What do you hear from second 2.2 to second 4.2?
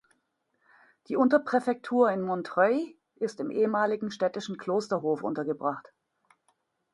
Montreuil ist im ehemaligen